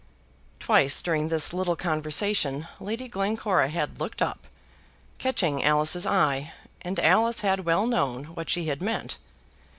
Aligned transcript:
Twice 0.59 1.03
during 1.03 1.29
this 1.29 1.53
little 1.53 1.75
conversation 1.75 2.67
Lady 2.79 3.07
Glencora 3.07 3.69
had 3.69 3.99
looked 3.99 4.19
up, 4.19 4.47
catching 5.19 5.63
Alice's 5.63 6.07
eye, 6.07 6.53
and 6.81 6.99
Alice 6.99 7.41
had 7.41 7.65
well 7.65 7.85
known 7.85 8.23
what 8.33 8.49
she 8.49 8.65
had 8.65 8.81
meant. 8.81 9.17